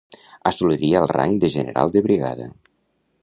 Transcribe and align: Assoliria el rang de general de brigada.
Assoliria 0.51 1.03
el 1.03 1.11
rang 1.11 1.37
de 1.45 1.51
general 1.57 1.93
de 1.97 2.05
brigada. 2.09 2.49